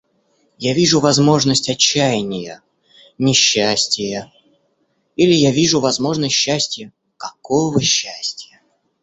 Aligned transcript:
Я 0.57 0.73
вижу 0.73 0.99
возможность 0.99 1.69
отчаяния, 1.69 2.63
несчастия... 3.19 4.33
или 5.15 5.33
я 5.35 5.51
вижу 5.51 5.79
возможность 5.79 6.33
счастья, 6.33 6.91
какого 7.17 7.79
счастья!.. 7.83 8.59